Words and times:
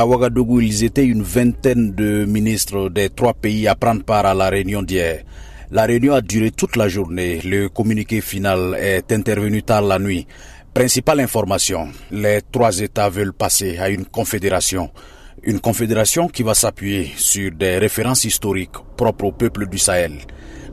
À 0.00 0.06
Ouagadougou, 0.06 0.62
ils 0.62 0.82
étaient 0.82 1.04
une 1.04 1.22
vingtaine 1.22 1.92
de 1.92 2.24
ministres 2.24 2.88
des 2.88 3.10
trois 3.10 3.34
pays 3.34 3.68
à 3.68 3.74
prendre 3.74 4.02
part 4.02 4.24
à 4.24 4.32
la 4.32 4.48
réunion 4.48 4.82
d'hier. 4.82 5.24
La 5.70 5.84
réunion 5.84 6.14
a 6.14 6.22
duré 6.22 6.52
toute 6.52 6.76
la 6.76 6.88
journée. 6.88 7.42
Le 7.44 7.68
communiqué 7.68 8.22
final 8.22 8.78
est 8.80 9.12
intervenu 9.12 9.62
tard 9.62 9.82
la 9.82 9.98
nuit. 9.98 10.26
Principale 10.72 11.20
information, 11.20 11.88
les 12.10 12.40
trois 12.50 12.78
États 12.78 13.10
veulent 13.10 13.34
passer 13.34 13.76
à 13.76 13.90
une 13.90 14.06
confédération. 14.06 14.88
Une 15.42 15.60
confédération 15.60 16.28
qui 16.28 16.44
va 16.44 16.54
s'appuyer 16.54 17.12
sur 17.16 17.52
des 17.52 17.76
références 17.76 18.24
historiques 18.24 18.78
propres 18.96 19.26
au 19.26 19.32
peuple 19.32 19.68
du 19.68 19.76
Sahel. 19.76 20.12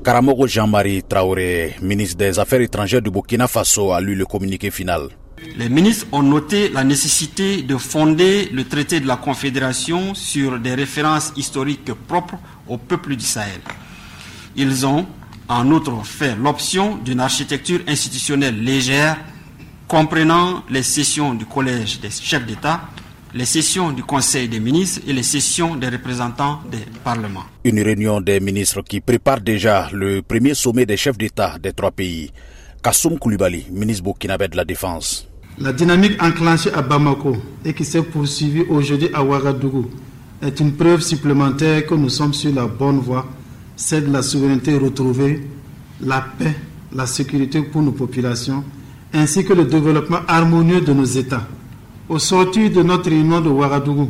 Karamogo 0.05 0.47
Jean-Marie 0.47 1.03
Traoré, 1.03 1.75
ministre 1.81 2.15
des 2.15 2.39
Affaires 2.39 2.61
étrangères 2.61 3.01
du 3.01 3.11
Burkina 3.11 3.49
Faso, 3.49 3.91
a 3.91 3.99
lu 3.99 4.15
le 4.15 4.25
communiqué 4.25 4.71
final. 4.71 5.09
Les 5.55 5.69
ministres 5.69 6.07
ont 6.11 6.23
noté 6.23 6.69
la 6.69 6.83
nécessité 6.83 7.61
de 7.61 7.77
fonder 7.77 8.49
le 8.51 8.63
traité 8.63 8.99
de 8.99 9.07
la 9.07 9.17
Confédération 9.17 10.13
sur 10.15 10.59
des 10.59 10.73
références 10.73 11.32
historiques 11.36 11.91
propres 12.07 12.37
au 12.68 12.77
peuple 12.77 13.15
du 13.15 13.25
Sahel. 13.25 13.61
Ils 14.55 14.86
ont 14.86 15.05
en 15.47 15.71
outre 15.71 16.05
fait 16.05 16.36
l'option 16.36 16.97
d'une 16.97 17.19
architecture 17.19 17.79
institutionnelle 17.87 18.61
légère 18.61 19.18
comprenant 19.87 20.63
les 20.69 20.83
sessions 20.83 21.33
du 21.33 21.46
Collège 21.46 21.99
des 22.01 22.10
chefs 22.10 22.46
d'État, 22.46 22.82
les 23.33 23.46
sessions 23.46 23.91
du 23.91 24.04
Conseil 24.04 24.47
des 24.47 24.60
ministres 24.60 25.01
et 25.07 25.13
les 25.13 25.24
sessions 25.24 25.75
des 25.75 25.89
représentants 25.89 26.61
des 26.71 26.83
parlements. 27.04 27.46
Une 27.63 27.82
réunion 27.82 28.21
des 28.21 28.39
ministres 28.39 28.82
qui 28.82 29.01
prépare 29.01 29.41
déjà 29.41 29.89
le 29.93 30.21
premier 30.21 30.54
sommet 30.54 30.85
des 30.85 30.97
chefs 30.97 31.18
d'État 31.18 31.57
des 31.60 31.74
trois 31.74 31.91
pays. 31.91 32.31
Kassoum 32.83 33.17
Koulibaly, 33.19 33.67
ministre 33.72 34.03
burkinabé 34.03 34.47
de 34.47 34.58
la 34.58 34.66
Défense. 34.66 35.27
La 35.59 35.73
dynamique 35.73 36.22
enclenchée 36.22 36.72
à 36.72 36.84
Bamako 36.84 37.36
et 37.66 37.73
qui 37.73 37.84
s'est 37.84 38.03
poursuivie 38.03 38.66
aujourd'hui 38.70 39.09
à 39.11 39.23
Ouagadougou 39.23 39.88
est 40.39 40.59
une 40.59 40.73
preuve 40.73 41.02
supplémentaire 41.02 41.83
que 41.88 41.95
nous 41.95 42.09
sommes 42.09 42.36
sur 42.36 42.53
la 42.53 42.67
bonne 42.67 42.99
voie, 42.99 43.25
celle 43.75 44.05
de 44.05 44.14
la 44.14 44.22
souveraineté 44.22 44.77
retrouvée, 44.77 45.47
la 45.99 46.22
paix, 46.22 46.55
la 46.94 47.08
sécurité 47.08 47.64
pour 47.64 47.81
nos 47.81 47.91
populations, 47.91 48.64
ainsi 49.11 49.44
que 49.44 49.53
le 49.53 49.66
développement 49.66 50.19
harmonieux 50.27 50.81
de 50.81 50.94
nos 50.94 51.05
États. 51.05 51.47
Au 52.08 52.19
sortir 52.19 52.69
de 52.69 52.83
notre 52.83 53.09
réunion 53.09 53.42
de 53.42 53.49
Ouagadougou, 53.49 54.09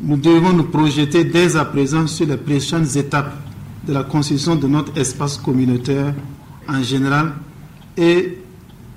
nous 0.00 0.16
devons 0.16 0.54
nous 0.54 0.64
projeter 0.64 1.24
dès 1.24 1.54
à 1.54 1.66
présent 1.66 2.06
sur 2.06 2.26
les 2.26 2.38
prochaines 2.38 2.96
étapes 2.96 3.34
de 3.86 3.92
la 3.92 4.04
construction 4.04 4.56
de 4.56 4.68
notre 4.68 4.96
espace 4.98 5.36
communautaire 5.36 6.14
en 6.66 6.82
général 6.82 7.34
et 7.98 8.38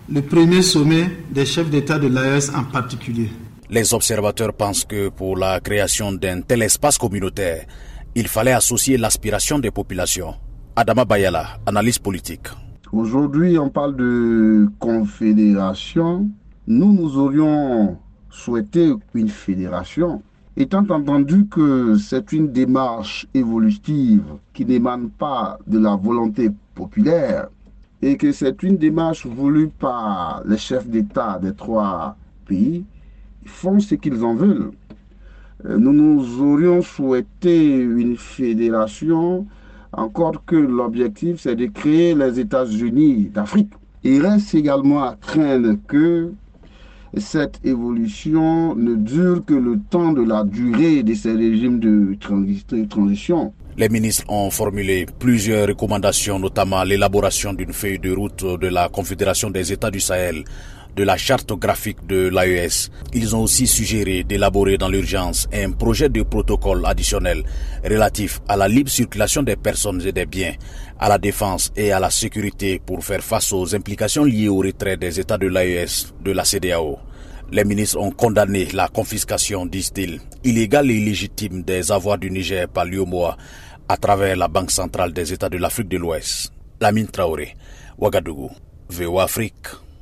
le 0.09 0.21
premier 0.21 0.61
sommet 0.61 1.09
des 1.29 1.45
chefs 1.45 1.69
d'État 1.69 1.99
de 1.99 2.07
l'AES 2.07 2.49
en 2.55 2.63
particulier. 2.63 3.29
Les 3.69 3.93
observateurs 3.93 4.53
pensent 4.53 4.85
que 4.85 5.09
pour 5.09 5.35
la 5.37 5.59
création 5.59 6.13
d'un 6.13 6.41
tel 6.41 6.61
espace 6.61 6.97
communautaire, 6.97 7.65
il 8.15 8.27
fallait 8.29 8.53
associer 8.53 8.97
l'aspiration 8.97 9.59
des 9.59 9.71
populations. 9.71 10.35
Adama 10.77 11.03
Bayala, 11.03 11.59
analyse 11.65 11.99
politique. 11.99 12.47
Aujourd'hui, 12.93 13.57
on 13.59 13.69
parle 13.69 13.97
de 13.97 14.69
confédération. 14.79 16.29
Nous, 16.67 16.93
nous 16.93 17.17
aurions 17.17 17.97
souhaité 18.29 18.93
une 19.13 19.27
fédération, 19.27 20.21
étant 20.55 20.85
entendu 20.89 21.47
que 21.47 21.97
c'est 21.97 22.31
une 22.31 22.53
démarche 22.53 23.27
évolutive 23.33 24.23
qui 24.53 24.65
n'émane 24.65 25.09
pas 25.09 25.57
de 25.67 25.79
la 25.79 25.97
volonté 25.97 26.49
populaire, 26.75 27.49
et 28.01 28.17
que 28.17 28.31
c'est 28.31 28.63
une 28.63 28.77
démarche 28.77 29.25
voulue 29.25 29.69
par 29.69 30.43
les 30.45 30.57
chefs 30.57 30.87
d'État 30.87 31.39
des 31.41 31.53
trois 31.53 32.15
pays, 32.45 32.85
ils 33.43 33.49
font 33.49 33.79
ce 33.79 33.95
qu'ils 33.95 34.23
en 34.23 34.35
veulent. 34.35 34.71
Euh, 35.65 35.77
nous 35.77 35.93
nous 35.93 36.41
aurions 36.41 36.81
souhaité 36.81 37.75
une 37.75 38.15
fédération, 38.15 39.47
encore 39.91 40.45
que 40.45 40.55
l'objectif 40.55 41.41
c'est 41.41 41.55
de 41.55 41.65
créer 41.65 42.13
les 42.13 42.39
États-Unis 42.39 43.31
d'Afrique. 43.33 43.71
Il 44.03 44.21
reste 44.21 44.53
également 44.53 45.03
à 45.03 45.15
craindre 45.15 45.75
que 45.87 46.31
cette 47.15 47.59
évolution 47.63 48.75
ne 48.75 48.95
dure 48.95 49.43
que 49.45 49.53
le 49.53 49.79
temps 49.89 50.11
de 50.11 50.23
la 50.23 50.43
durée 50.43 51.03
de 51.03 51.13
ces 51.13 51.31
régimes 51.33 51.79
de 51.79 52.15
transition. 52.89 53.53
Les 53.77 53.89
ministres 53.89 54.23
ont 54.27 54.49
formulé 54.49 55.05
plusieurs 55.19 55.67
recommandations, 55.67 56.39
notamment 56.39 56.83
l'élaboration 56.83 57.53
d'une 57.53 57.73
feuille 57.73 57.99
de 57.99 58.11
route 58.11 58.43
de 58.43 58.67
la 58.67 58.89
Confédération 58.89 59.51
des 59.51 59.71
États 59.71 59.91
du 59.91 59.99
Sahel, 59.99 60.43
de 60.97 61.03
la 61.03 61.15
charte 61.15 61.53
graphique 61.53 62.05
de 62.07 62.27
l'AES. 62.27 62.89
Ils 63.13 63.35
ont 63.35 63.41
aussi 63.43 63.67
suggéré 63.67 64.23
d'élaborer 64.23 64.77
dans 64.79 64.89
l'urgence 64.89 65.47
un 65.53 65.71
projet 65.71 66.09
de 66.09 66.23
protocole 66.23 66.83
additionnel 66.87 67.43
relatif 67.85 68.41
à 68.47 68.57
la 68.57 68.67
libre 68.67 68.89
circulation 68.89 69.43
des 69.43 69.55
personnes 69.55 70.01
et 70.05 70.11
des 70.11 70.25
biens, 70.25 70.55
à 70.99 71.07
la 71.07 71.19
défense 71.19 71.71
et 71.75 71.91
à 71.91 71.99
la 71.99 72.09
sécurité 72.09 72.81
pour 72.83 73.05
faire 73.05 73.23
face 73.23 73.53
aux 73.53 73.75
implications 73.75 74.25
liées 74.25 74.49
au 74.49 74.57
retrait 74.57 74.97
des 74.97 75.19
États 75.19 75.37
de 75.37 75.45
l'AES 75.47 76.13
de 76.23 76.31
la 76.31 76.43
CDAO. 76.43 76.97
Les 77.51 77.63
ministres 77.63 77.99
ont 77.99 78.11
condamné 78.11 78.65
la 78.73 78.87
confiscation, 78.87 79.67
disent-ils, 79.67 80.19
illégale 80.43 80.89
et 80.89 80.95
illégitime 80.95 81.61
des 81.61 81.91
avoirs 81.91 82.17
du 82.17 82.31
Niger 82.31 82.67
par 82.67 82.85
l'UOMOA 82.85 83.37
à 83.87 83.97
travers 83.97 84.35
la 84.35 84.47
Banque 84.47 84.71
centrale 84.71 85.13
des 85.13 85.31
États 85.31 85.47
de 85.47 85.57
l'Afrique 85.57 85.87
de 85.89 85.97
l'Ouest. 85.97 86.51
Lamine 86.81 87.07
Traoré, 87.07 87.55
Ouagadougou, 87.99 88.49
VO 88.89 89.19
Afrique. 89.19 89.67